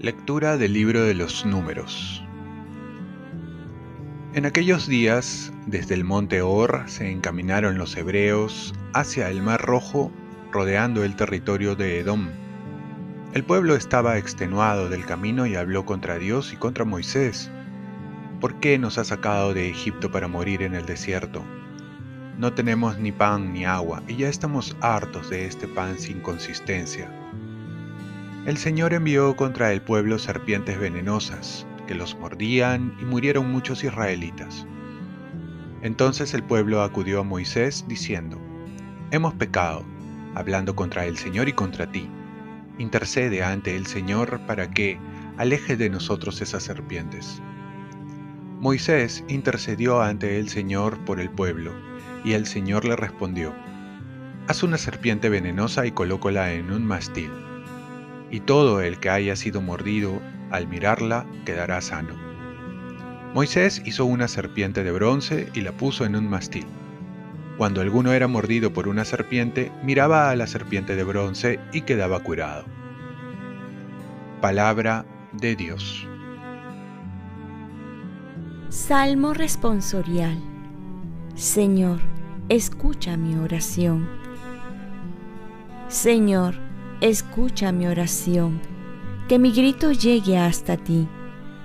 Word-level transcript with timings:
Lectura 0.00 0.56
del 0.56 0.72
libro 0.72 1.02
de 1.02 1.12
los 1.12 1.44
números. 1.44 2.24
En 4.32 4.46
aquellos 4.46 4.86
días, 4.86 5.52
desde 5.66 5.94
el 5.94 6.04
monte 6.04 6.40
Or 6.40 6.84
se 6.86 7.10
encaminaron 7.10 7.76
los 7.76 7.94
hebreos 7.96 8.72
hacia 8.94 9.28
el 9.28 9.42
mar 9.42 9.60
Rojo, 9.60 10.10
rodeando 10.52 11.04
el 11.04 11.16
territorio 11.16 11.76
de 11.76 11.98
Edom. 11.98 12.30
El 13.34 13.44
pueblo 13.44 13.74
estaba 13.74 14.16
extenuado 14.16 14.88
del 14.88 15.04
camino 15.04 15.46
y 15.46 15.56
habló 15.56 15.84
contra 15.84 16.16
Dios 16.16 16.54
y 16.54 16.56
contra 16.56 16.86
Moisés. 16.86 17.50
¿Por 18.40 18.58
qué 18.58 18.78
nos 18.78 18.96
ha 18.96 19.04
sacado 19.04 19.52
de 19.52 19.68
Egipto 19.68 20.10
para 20.10 20.26
morir 20.26 20.62
en 20.62 20.74
el 20.74 20.86
desierto? 20.86 21.44
No 22.38 22.54
tenemos 22.54 22.98
ni 22.98 23.12
pan 23.12 23.52
ni 23.52 23.66
agua 23.66 24.02
y 24.08 24.16
ya 24.16 24.30
estamos 24.30 24.74
hartos 24.80 25.28
de 25.28 25.44
este 25.44 25.68
pan 25.68 25.98
sin 25.98 26.20
consistencia. 26.20 27.12
El 28.46 28.56
Señor 28.56 28.94
envió 28.94 29.36
contra 29.36 29.74
el 29.74 29.82
pueblo 29.82 30.18
serpientes 30.18 30.80
venenosas, 30.80 31.66
que 31.86 31.94
los 31.94 32.16
mordían 32.18 32.96
y 32.98 33.04
murieron 33.04 33.52
muchos 33.52 33.84
israelitas. 33.84 34.66
Entonces 35.82 36.32
el 36.32 36.42
pueblo 36.42 36.82
acudió 36.82 37.20
a 37.20 37.24
Moisés 37.24 37.84
diciendo, 37.88 38.40
Hemos 39.10 39.34
pecado, 39.34 39.84
hablando 40.34 40.74
contra 40.74 41.04
el 41.04 41.18
Señor 41.18 41.50
y 41.50 41.52
contra 41.52 41.92
ti. 41.92 42.08
Intercede 42.78 43.42
ante 43.42 43.76
el 43.76 43.84
Señor 43.84 44.40
para 44.46 44.70
que 44.70 44.98
aleje 45.36 45.76
de 45.76 45.90
nosotros 45.90 46.40
esas 46.40 46.62
serpientes. 46.62 47.42
Moisés 48.60 49.24
intercedió 49.28 50.00
ante 50.02 50.38
el 50.38 50.48
Señor 50.48 51.04
por 51.04 51.18
el 51.18 51.30
pueblo, 51.30 51.72
y 52.24 52.34
el 52.34 52.46
Señor 52.46 52.84
le 52.84 52.94
respondió, 52.94 53.54
Haz 54.46 54.62
una 54.62 54.78
serpiente 54.78 55.28
venenosa 55.28 55.86
y 55.86 55.92
colócola 55.92 56.52
en 56.52 56.70
un 56.70 56.84
mastil 56.84 57.30
y 58.30 58.40
todo 58.40 58.80
el 58.80 58.98
que 58.98 59.10
haya 59.10 59.36
sido 59.36 59.60
mordido 59.60 60.20
al 60.50 60.68
mirarla 60.68 61.26
quedará 61.44 61.80
sano. 61.80 62.14
Moisés 63.34 63.82
hizo 63.84 64.04
una 64.04 64.28
serpiente 64.28 64.82
de 64.82 64.90
bronce 64.90 65.48
y 65.54 65.60
la 65.60 65.72
puso 65.72 66.04
en 66.04 66.16
un 66.16 66.28
mastil. 66.28 66.66
Cuando 67.58 67.80
alguno 67.80 68.12
era 68.12 68.26
mordido 68.26 68.72
por 68.72 68.88
una 68.88 69.04
serpiente, 69.04 69.70
miraba 69.84 70.30
a 70.30 70.36
la 70.36 70.46
serpiente 70.46 70.96
de 70.96 71.04
bronce 71.04 71.60
y 71.72 71.82
quedaba 71.82 72.20
curado. 72.20 72.64
Palabra 74.40 75.04
de 75.32 75.54
Dios. 75.54 76.08
Salmo 78.70 79.34
responsorial. 79.34 80.38
Señor, 81.34 81.98
escucha 82.48 83.16
mi 83.16 83.34
oración. 83.34 84.08
Señor, 85.88 86.54
escucha 87.00 87.72
mi 87.72 87.88
oración, 87.88 88.60
que 89.28 89.40
mi 89.40 89.50
grito 89.50 89.90
llegue 89.90 90.38
hasta 90.38 90.76
ti. 90.76 91.08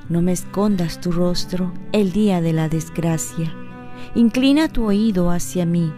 No 0.10 0.24
me 0.24 0.32
escondas 0.32 1.00
tu 1.00 1.12
rostro 1.12 1.72
el 1.92 2.12
día 2.12 2.42
de 2.42 2.54
la 2.54 2.70
desgracia. 2.70 3.54
Inclina 4.16 4.68
tu 4.68 4.86
oído 4.86 5.30
hacia 5.30 5.68
mí. 5.68 5.94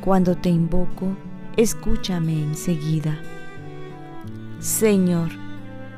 Cuando 0.00 0.36
te 0.36 0.48
invoco, 0.48 1.16
escúchame 1.56 2.32
enseguida. 2.32 3.16
Señor, 4.58 5.30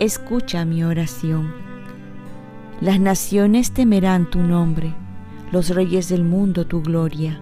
escucha 0.00 0.66
mi 0.66 0.84
oración. 0.84 1.69
Las 2.80 2.98
naciones 2.98 3.72
temerán 3.72 4.30
tu 4.30 4.40
nombre, 4.40 4.94
los 5.52 5.68
reyes 5.68 6.08
del 6.08 6.24
mundo 6.24 6.66
tu 6.66 6.80
gloria. 6.80 7.38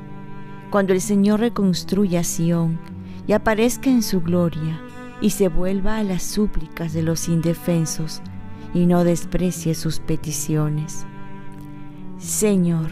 Cuando 0.71 0.93
el 0.93 1.01
Señor 1.01 1.39
reconstruya 1.39 2.25
Sión 2.25 2.81
y 3.29 3.33
aparezca 3.33 3.89
en 3.89 4.03
su 4.03 4.21
gloria, 4.21 4.81
y 5.21 5.31
se 5.31 5.49
vuelva 5.49 5.99
a 5.99 6.03
las 6.03 6.23
súplicas 6.23 6.93
de 6.93 7.03
los 7.03 7.29
indefensos 7.29 8.21
y 8.75 8.87
no 8.87 9.05
desprecie 9.05 9.75
sus 9.75 10.01
peticiones. 10.01 11.07
Señor, 12.19 12.91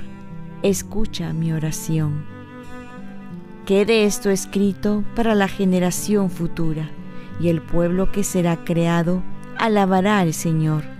escucha 0.62 1.32
mi 1.32 1.52
oración. 1.52 2.24
Quede 3.64 4.04
esto 4.04 4.30
escrito 4.30 5.02
para 5.16 5.34
la 5.34 5.48
generación 5.48 6.30
futura, 6.30 6.90
y 7.40 7.48
el 7.48 7.60
pueblo 7.60 8.12
que 8.12 8.22
será 8.22 8.64
creado 8.64 9.22
alabará 9.58 10.20
al 10.20 10.32
Señor. 10.32 10.95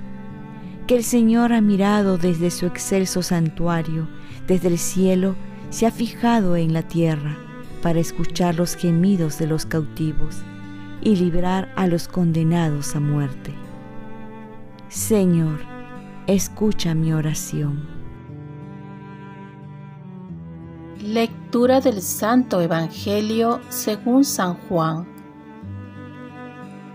Que 0.87 0.95
el 0.95 1.03
Señor 1.03 1.53
ha 1.53 1.61
mirado 1.61 2.17
desde 2.17 2.51
su 2.53 2.67
excelso 2.67 3.23
santuario, 3.23 4.07
desde 4.47 4.69
el 4.69 4.79
cielo, 4.79 5.35
se 5.71 5.87
ha 5.87 5.91
fijado 5.91 6.55
en 6.55 6.73
la 6.73 6.83
tierra 6.83 7.37
para 7.83 7.99
escuchar 7.99 8.55
los 8.55 8.77
gemidos 8.77 9.39
de 9.39 9.49
los 9.49 9.67
cautivos 9.67 10.37
y 11.01 11.17
librar 11.17 11.73
a 11.75 11.89
los 11.89 12.07
condenados 12.07 12.95
a 12.95 13.01
muerte. 13.01 13.53
Señor, 14.89 15.59
escucha 16.29 16.95
mi 16.95 17.13
oración. 17.13 17.89
Lectura 21.01 21.81
del 21.81 22.01
Santo 22.01 22.61
Evangelio 22.61 23.61
según 23.69 24.25
San 24.25 24.55
Juan. 24.55 25.16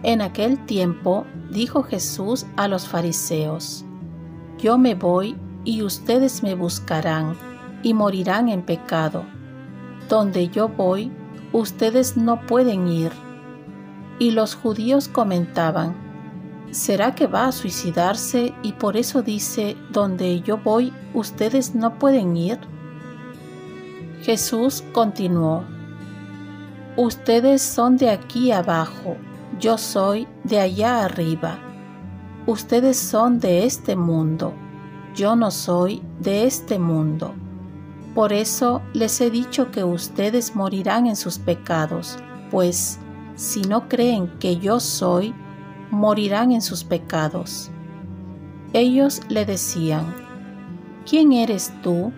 En 0.04 0.22
aquel 0.22 0.66
tiempo 0.66 1.26
dijo 1.52 1.84
Jesús 1.84 2.46
a 2.56 2.68
los 2.68 2.88
fariseos, 2.88 3.86
Yo 4.58 4.78
me 4.78 4.96
voy 4.96 5.38
y 5.64 5.84
ustedes 5.84 6.44
me 6.44 6.56
buscarán 6.56 7.36
y 7.84 7.94
morirán 7.94 8.50
en 8.50 8.64
pecado. 8.64 9.26
Donde 10.10 10.50
yo 10.50 10.70
voy, 10.70 11.12
ustedes 11.54 12.18
no 12.18 12.46
pueden 12.46 12.88
ir 12.88 13.12
y 14.22 14.30
los 14.30 14.54
judíos 14.54 15.08
comentaban, 15.08 15.96
¿será 16.70 17.16
que 17.16 17.26
va 17.26 17.48
a 17.48 17.52
suicidarse 17.52 18.54
y 18.62 18.74
por 18.74 18.96
eso 18.96 19.24
dice, 19.24 19.76
donde 19.90 20.42
yo 20.42 20.60
voy, 20.60 20.94
ustedes 21.16 21.74
no 21.74 21.98
pueden 21.98 22.38
ir? 22.38 22.60
Jesús 24.22 24.84
continuó, 24.94 25.64
Ustedes 26.98 27.64
son 27.64 27.98
de 27.98 28.12
aquí 28.12 28.52
abajo, 28.52 29.18
yo 29.62 29.78
soy 29.78 30.28
de 30.44 30.60
allá 30.60 31.06
arriba. 31.06 31.60
Ustedes 32.48 32.98
son 32.98 33.40
de 33.40 33.64
este 33.64 33.96
mundo, 33.96 34.54
yo 35.14 35.36
no 35.36 35.52
soy 35.52 36.02
de 36.20 36.46
este 36.46 36.80
mundo. 36.80 37.36
Por 38.16 38.34
eso 38.34 38.82
les 38.94 39.22
he 39.22 39.30
dicho 39.30 39.70
que 39.70 39.84
ustedes 39.84 40.56
morirán 40.56 41.06
en 41.06 41.16
sus 41.16 41.38
pecados, 41.38 42.18
pues 42.50 43.00
si 43.36 43.62
no 43.62 43.88
creen 43.88 44.32
que 44.40 44.58
yo 44.58 44.80
soy, 44.80 45.36
morirán 45.92 46.52
en 46.52 46.64
sus 46.64 46.84
pecados. 46.84 47.70
Ellos 48.74 49.22
le 49.30 49.46
decían, 49.46 50.16
¿quién 51.08 51.34
eres 51.34 51.72
tú? 51.84 52.12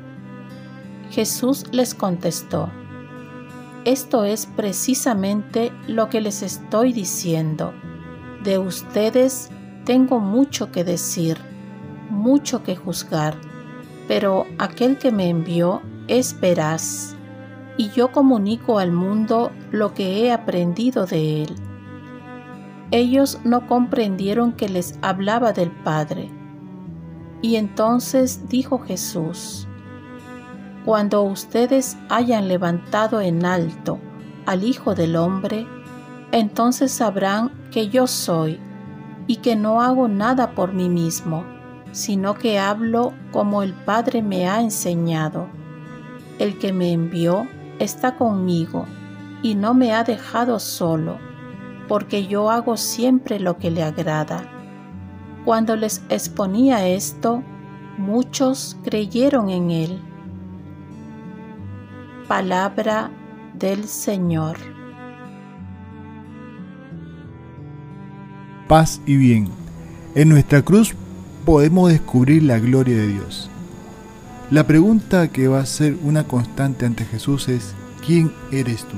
Jesús 1.12 1.66
les 1.72 1.94
contestó, 1.94 2.70
esto 3.86 4.24
es 4.24 4.46
precisamente 4.46 5.72
lo 5.88 6.10
que 6.10 6.22
les 6.22 6.42
estoy 6.42 6.94
diciendo. 6.94 7.74
De 8.44 8.58
ustedes 8.58 9.50
tengo 9.86 10.20
mucho 10.20 10.72
que 10.72 10.84
decir, 10.84 11.38
mucho 12.10 12.64
que 12.64 12.76
juzgar, 12.76 13.36
pero 14.08 14.46
aquel 14.58 14.98
que 14.98 15.12
me 15.12 15.30
envió 15.30 15.82
es 16.08 16.40
veraz 16.40 17.16
y 17.78 17.90
yo 17.90 18.12
comunico 18.12 18.80
al 18.80 18.92
mundo 18.92 19.52
lo 19.72 19.94
que 19.94 20.20
he 20.20 20.32
aprendido 20.32 21.06
de 21.06 21.44
él. 21.44 21.56
Ellos 22.92 23.40
no 23.44 23.68
comprendieron 23.68 24.54
que 24.54 24.70
les 24.70 25.00
hablaba 25.02 25.52
del 25.52 25.72
Padre. 25.72 26.30
Y 27.42 27.56
entonces 27.56 28.48
dijo 28.48 28.80
Jesús, 28.80 29.68
Cuando 30.86 31.24
ustedes 31.24 31.98
hayan 32.10 32.50
levantado 32.50 33.22
en 33.22 33.46
alto 33.46 34.00
al 34.46 34.66
Hijo 34.66 34.96
del 34.96 35.16
Hombre, 35.16 35.66
entonces 36.34 36.92
sabrán 36.92 37.52
que 37.72 37.88
yo 37.88 38.06
soy 38.06 38.60
y 39.28 39.38
que 39.38 39.56
no 39.56 39.82
hago 39.82 40.10
nada 40.10 40.52
por 40.52 40.74
mí 40.74 40.90
mismo, 40.90 41.46
sino 41.94 42.34
que 42.34 42.60
hablo 42.60 43.14
como 43.32 43.64
el 43.64 43.74
Padre 43.74 44.22
me 44.22 44.50
ha 44.50 44.60
enseñado. 44.60 45.48
El 46.38 46.58
que 46.60 46.74
me 46.74 46.92
envió 46.92 47.48
está 47.80 48.18
conmigo 48.18 48.86
y 49.42 49.56
no 49.56 49.74
me 49.74 49.94
ha 49.94 50.04
dejado 50.04 50.60
solo, 50.60 51.18
porque 51.88 52.28
yo 52.28 52.52
hago 52.52 52.76
siempre 52.76 53.40
lo 53.40 53.58
que 53.58 53.72
le 53.72 53.84
agrada. 53.84 54.50
Cuando 55.46 55.78
les 55.78 56.04
exponía 56.10 56.88
esto, 56.88 57.42
muchos 57.98 58.78
creyeron 58.84 59.50
en 59.50 59.72
él. 59.72 60.13
Palabra 62.36 63.12
del 63.54 63.88
Señor. 63.88 64.58
Paz 68.68 69.00
y 69.06 69.18
bien. 69.18 69.50
En 70.16 70.30
nuestra 70.30 70.64
cruz 70.64 70.96
podemos 71.46 71.92
descubrir 71.92 72.42
la 72.42 72.58
gloria 72.58 72.98
de 72.98 73.08
Dios. 73.08 73.52
La 74.50 74.66
pregunta 74.66 75.28
que 75.28 75.48
va 75.48 75.60
a 75.60 75.66
ser 75.68 75.96
una 76.02 76.24
constante 76.24 76.88
ante 76.88 77.06
Jesús 77.06 77.50
es, 77.50 77.76
¿quién 78.04 78.34
eres 78.52 78.86
tú? 78.86 78.98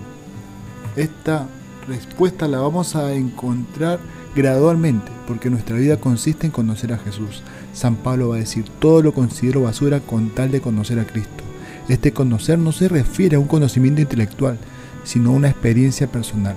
Esta 0.95 1.45
respuesta 1.89 2.47
la 2.47 2.59
vamos 2.59 2.95
a 2.95 3.11
encontrar 3.15 3.99
gradualmente, 4.33 5.11
porque 5.27 5.49
nuestra 5.49 5.75
vida 5.75 5.97
consiste 5.97 6.45
en 6.45 6.53
conocer 6.53 6.93
a 6.93 6.97
Jesús. 6.99 7.43
San 7.73 7.97
Pablo 7.97 8.29
va 8.29 8.37
a 8.37 8.39
decir, 8.39 8.63
todo 8.79 9.01
lo 9.01 9.13
considero 9.13 9.63
basura 9.63 9.99
con 9.99 10.29
tal 10.29 10.51
de 10.51 10.61
conocer 10.61 10.99
a 10.99 11.05
Cristo. 11.05 11.43
Este 11.87 12.13
conocer 12.13 12.57
no 12.57 12.71
se 12.71 12.87
refiere 12.87 13.35
a 13.35 13.39
un 13.39 13.47
conocimiento 13.47 14.01
intelectual, 14.01 14.57
sino 15.03 15.29
a 15.29 15.33
una 15.33 15.49
experiencia 15.49 16.07
personal. 16.07 16.55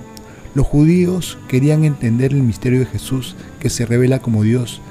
Los 0.55 0.65
judíos 0.65 1.37
querían 1.47 1.83
entender 1.83 2.33
el 2.33 2.41
misterio 2.41 2.79
de 2.79 2.85
Jesús, 2.85 3.35
que 3.59 3.69
se 3.69 3.85
revela 3.85 4.19
como 4.19 4.43
Dios, 4.43 4.81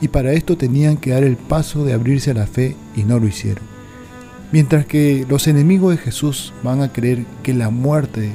y 0.00 0.08
para 0.08 0.32
esto 0.32 0.56
tenían 0.56 0.96
que 0.96 1.10
dar 1.10 1.24
el 1.24 1.36
paso 1.36 1.84
de 1.84 1.92
abrirse 1.92 2.30
a 2.30 2.34
la 2.34 2.46
fe 2.46 2.76
y 2.94 3.02
no 3.04 3.18
lo 3.18 3.26
hicieron. 3.26 3.64
Mientras 4.52 4.86
que 4.86 5.26
los 5.28 5.48
enemigos 5.48 5.96
de 5.96 6.02
Jesús 6.02 6.52
van 6.62 6.80
a 6.82 6.92
creer 6.92 7.24
que 7.42 7.54
la 7.54 7.70
muerte 7.70 8.30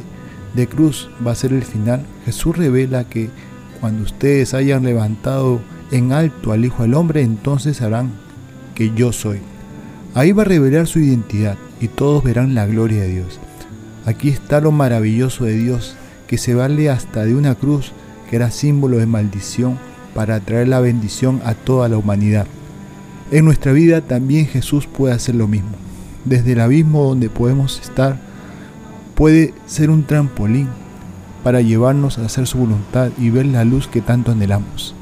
de 0.54 0.68
cruz 0.68 1.10
va 1.26 1.32
a 1.32 1.36
ser 1.36 1.54
el 1.54 1.64
final, 1.64 2.06
Jesús 2.26 2.58
revela 2.58 3.06
que 3.06 3.30
cuando 3.80 4.04
ustedes 4.04 4.54
hayan 4.54 4.84
levantado 4.84 5.62
en 5.92 6.12
alto 6.12 6.52
al 6.52 6.66
Hijo 6.66 6.84
del 6.84 6.96
Hombre, 6.96 7.22
entonces 7.22 7.78
sabrán 7.78 8.12
que 8.76 8.92
yo 8.94 9.14
soy. 9.14 9.40
Ahí 10.16 10.32
va 10.32 10.42
a 10.42 10.46
revelar 10.46 10.88
su 10.88 11.00
identidad 11.00 11.56
y 11.80 11.88
todos 11.88 12.24
verán 12.24 12.56
la 12.56 12.66
gloria 12.66 13.02
de 13.02 13.10
Dios. 13.10 13.40
Aquí 14.06 14.30
está 14.30 14.60
lo 14.60 14.72
maravilloso 14.72 15.46
de 15.46 15.56
Dios, 15.56 15.96
que 16.28 16.38
se 16.40 16.56
vale 16.56 16.90
hasta 16.90 17.26
de 17.26 17.36
una 17.36 17.54
cruz 17.56 17.92
que 18.30 18.36
era 18.36 18.50
símbolo 18.50 18.98
de 18.98 19.06
maldición 19.06 19.78
para 20.16 20.40
traer 20.40 20.68
la 20.68 20.80
bendición 20.80 21.42
a 21.46 21.54
toda 21.54 21.90
la 21.90 21.98
humanidad. 21.98 22.48
En 23.32 23.46
nuestra 23.46 23.72
vida 23.72 24.02
también 24.02 24.48
Jesús 24.48 24.88
puede 24.88 25.14
hacer 25.14 25.36
lo 25.36 25.48
mismo. 25.48 25.70
Desde 26.26 26.54
el 26.54 26.62
abismo 26.62 27.04
donde 27.04 27.30
podemos 27.30 27.80
estar, 27.80 28.18
puede 29.14 29.54
ser 29.68 29.92
un 29.92 30.04
trampolín 30.04 30.68
para 31.44 31.62
llevarnos 31.62 32.18
a 32.18 32.26
hacer 32.26 32.48
su 32.48 32.58
voluntad 32.58 33.12
y 33.20 33.30
ver 33.30 33.46
la 33.46 33.64
luz 33.64 33.88
que 33.88 34.02
tanto 34.02 34.32
anhelamos. 34.32 34.96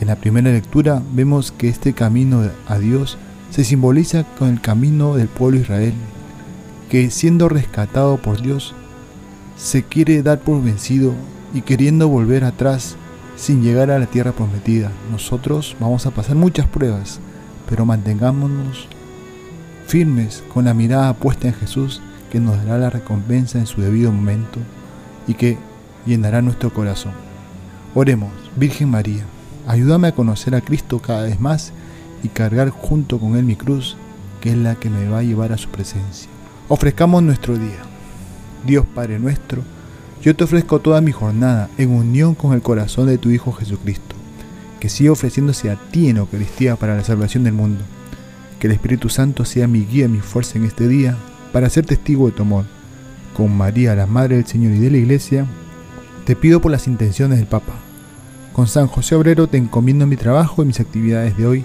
En 0.00 0.08
la 0.08 0.16
primera 0.16 0.50
lectura 0.50 1.02
vemos 1.14 1.52
que 1.52 1.68
este 1.68 1.94
camino 1.94 2.42
a 2.66 2.78
Dios 2.78 3.16
se 3.52 3.64
simboliza 3.64 4.24
con 4.38 4.48
el 4.48 4.62
camino 4.62 5.14
del 5.14 5.28
pueblo 5.28 5.58
Israel, 5.58 5.92
que 6.90 7.10
siendo 7.10 7.50
rescatado 7.50 8.16
por 8.16 8.40
Dios, 8.40 8.74
se 9.58 9.82
quiere 9.82 10.22
dar 10.22 10.40
por 10.40 10.62
vencido 10.62 11.12
y 11.52 11.60
queriendo 11.60 12.08
volver 12.08 12.44
atrás 12.44 12.96
sin 13.36 13.62
llegar 13.62 13.90
a 13.90 13.98
la 13.98 14.06
tierra 14.06 14.32
prometida. 14.32 14.90
Nosotros 15.10 15.76
vamos 15.78 16.06
a 16.06 16.10
pasar 16.12 16.34
muchas 16.34 16.66
pruebas, 16.66 17.20
pero 17.68 17.84
mantengámonos 17.84 18.88
firmes 19.86 20.42
con 20.54 20.64
la 20.64 20.72
mirada 20.72 21.12
puesta 21.12 21.48
en 21.48 21.54
Jesús, 21.54 22.00
que 22.30 22.40
nos 22.40 22.56
dará 22.56 22.78
la 22.78 22.88
recompensa 22.88 23.58
en 23.58 23.66
su 23.66 23.82
debido 23.82 24.10
momento 24.10 24.60
y 25.26 25.34
que 25.34 25.58
llenará 26.06 26.40
nuestro 26.40 26.72
corazón. 26.72 27.12
Oremos, 27.94 28.32
Virgen 28.56 28.88
María, 28.88 29.24
ayúdame 29.66 30.08
a 30.08 30.12
conocer 30.12 30.54
a 30.54 30.62
Cristo 30.62 31.00
cada 31.00 31.24
vez 31.24 31.38
más 31.38 31.74
y 32.22 32.28
cargar 32.28 32.70
junto 32.70 33.18
con 33.18 33.36
Él 33.36 33.44
mi 33.44 33.56
cruz, 33.56 33.96
que 34.40 34.50
es 34.50 34.56
la 34.56 34.74
que 34.74 34.90
me 34.90 35.08
va 35.08 35.18
a 35.18 35.22
llevar 35.22 35.52
a 35.52 35.58
su 35.58 35.68
presencia. 35.68 36.28
Ofrezcamos 36.68 37.22
nuestro 37.22 37.58
día. 37.58 37.82
Dios 38.66 38.86
Padre 38.94 39.18
nuestro, 39.18 39.62
yo 40.22 40.36
te 40.36 40.44
ofrezco 40.44 40.80
toda 40.80 41.00
mi 41.00 41.10
jornada 41.10 41.68
en 41.78 41.90
unión 41.90 42.34
con 42.34 42.52
el 42.52 42.62
corazón 42.62 43.08
de 43.08 43.18
tu 43.18 43.30
Hijo 43.30 43.52
Jesucristo, 43.52 44.14
que 44.78 44.88
siga 44.88 45.12
ofreciéndose 45.12 45.70
a 45.70 45.76
ti 45.76 46.08
en 46.08 46.18
Eucaristía 46.18 46.76
para 46.76 46.96
la 46.96 47.04
salvación 47.04 47.42
del 47.44 47.54
mundo. 47.54 47.82
Que 48.60 48.68
el 48.68 48.72
Espíritu 48.74 49.08
Santo 49.08 49.44
sea 49.44 49.66
mi 49.66 49.84
guía 49.84 50.04
y 50.04 50.08
mi 50.08 50.20
fuerza 50.20 50.58
en 50.58 50.64
este 50.64 50.86
día 50.86 51.16
para 51.52 51.68
ser 51.68 51.86
testigo 51.86 52.26
de 52.26 52.32
tu 52.32 52.42
amor. 52.42 52.66
Con 53.36 53.56
María, 53.56 53.96
la 53.96 54.06
Madre 54.06 54.36
del 54.36 54.46
Señor 54.46 54.72
y 54.72 54.78
de 54.78 54.90
la 54.90 54.98
Iglesia, 54.98 55.46
te 56.24 56.36
pido 56.36 56.60
por 56.60 56.70
las 56.70 56.86
intenciones 56.86 57.38
del 57.38 57.48
Papa. 57.48 57.72
Con 58.52 58.68
San 58.68 58.86
José 58.86 59.16
Obrero 59.16 59.48
te 59.48 59.56
encomiendo 59.56 60.06
mi 60.06 60.16
trabajo 60.16 60.62
y 60.62 60.66
mis 60.66 60.78
actividades 60.78 61.36
de 61.36 61.46
hoy 61.46 61.64